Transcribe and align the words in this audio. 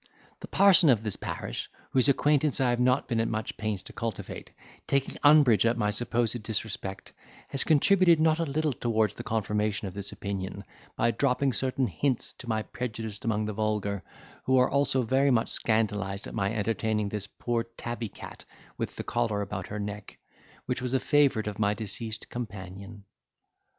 The 0.39 0.47
parson 0.47 0.89
of 0.89 1.03
the 1.03 1.15
parish, 1.21 1.69
whose 1.91 2.09
acquaintance 2.09 2.59
I 2.59 2.71
have 2.71 2.79
not 2.79 3.07
been 3.07 3.19
at 3.19 3.27
much 3.27 3.55
pains 3.55 3.83
to 3.83 3.93
cultivate, 3.93 4.49
taking 4.87 5.15
umbrage 5.23 5.63
at 5.63 5.77
my 5.77 5.91
supposed 5.91 6.41
disrespect, 6.41 7.11
has 7.49 7.63
contributed 7.63 8.19
not 8.19 8.39
a 8.39 8.45
little 8.47 8.73
towards 8.73 9.13
the 9.13 9.21
confirmation 9.21 9.87
of 9.87 9.93
this 9.93 10.11
opinion, 10.11 10.63
by 10.95 11.11
dropping 11.11 11.53
certain 11.53 11.85
hints 11.85 12.33
to 12.39 12.49
my 12.49 12.63
prejudice 12.63 13.19
among 13.23 13.45
the 13.45 13.53
vulgar, 13.53 14.01
who 14.45 14.57
are 14.57 14.71
also 14.71 15.03
very 15.03 15.29
much 15.29 15.49
scandalised 15.49 16.25
at 16.25 16.33
my 16.33 16.51
entertaining 16.51 17.09
this 17.09 17.27
poor 17.27 17.61
tabby 17.77 18.09
cat 18.09 18.43
with 18.79 18.95
the 18.95 19.03
collar 19.03 19.43
about 19.43 19.67
her 19.67 19.77
neck, 19.77 20.17
which 20.65 20.81
was 20.81 20.95
a 20.95 20.99
favourite 20.99 21.45
of 21.45 21.59
my 21.59 21.75
deceased 21.75 22.27
companion." 22.29 23.03